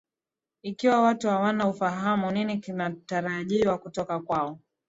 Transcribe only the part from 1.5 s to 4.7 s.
ufahamu nini kinatarajiwa kutoka kwao